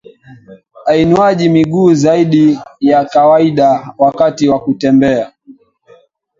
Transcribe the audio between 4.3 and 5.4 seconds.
wa kutembea